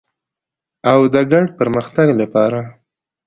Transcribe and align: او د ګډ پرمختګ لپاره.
او 0.91 0.99
د 1.13 1.15
ګډ 1.31 1.45
پرمختګ 1.59 2.07
لپاره. 2.21 2.59